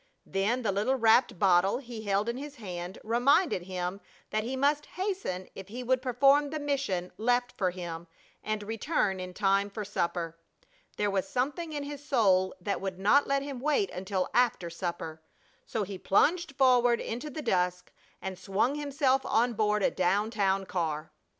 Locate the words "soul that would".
12.03-12.97